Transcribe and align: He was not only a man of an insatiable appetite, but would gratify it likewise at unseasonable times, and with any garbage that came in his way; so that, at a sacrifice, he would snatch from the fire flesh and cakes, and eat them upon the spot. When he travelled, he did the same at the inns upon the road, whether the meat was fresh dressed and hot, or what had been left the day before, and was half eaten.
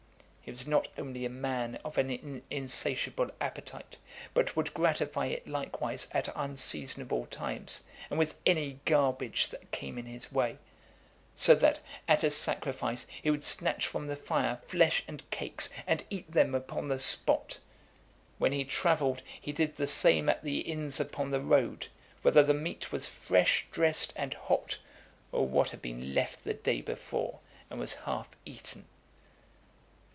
He 0.43 0.51
was 0.51 0.67
not 0.67 0.89
only 0.97 1.23
a 1.23 1.29
man 1.29 1.75
of 1.85 1.97
an 1.97 2.43
insatiable 2.49 3.31
appetite, 3.39 3.95
but 4.33 4.53
would 4.53 4.73
gratify 4.73 5.27
it 5.27 5.47
likewise 5.47 6.09
at 6.11 6.27
unseasonable 6.35 7.27
times, 7.27 7.83
and 8.09 8.19
with 8.19 8.37
any 8.45 8.81
garbage 8.83 9.47
that 9.47 9.71
came 9.71 9.97
in 9.97 10.07
his 10.07 10.29
way; 10.29 10.57
so 11.37 11.55
that, 11.55 11.79
at 12.05 12.25
a 12.25 12.29
sacrifice, 12.31 13.07
he 13.23 13.31
would 13.31 13.45
snatch 13.45 13.87
from 13.87 14.07
the 14.07 14.17
fire 14.17 14.57
flesh 14.57 15.03
and 15.07 15.23
cakes, 15.31 15.69
and 15.87 16.03
eat 16.09 16.29
them 16.29 16.53
upon 16.53 16.89
the 16.89 16.99
spot. 16.99 17.57
When 18.37 18.51
he 18.51 18.65
travelled, 18.65 19.21
he 19.39 19.53
did 19.53 19.77
the 19.77 19.87
same 19.87 20.27
at 20.27 20.43
the 20.43 20.59
inns 20.59 20.99
upon 20.99 21.31
the 21.31 21.39
road, 21.39 21.87
whether 22.23 22.43
the 22.43 22.53
meat 22.53 22.91
was 22.91 23.07
fresh 23.07 23.67
dressed 23.71 24.11
and 24.17 24.33
hot, 24.33 24.79
or 25.31 25.47
what 25.47 25.69
had 25.69 25.81
been 25.81 26.13
left 26.13 26.43
the 26.43 26.55
day 26.55 26.81
before, 26.81 27.39
and 27.69 27.79
was 27.79 27.93
half 27.93 28.35
eaten. 28.43 28.85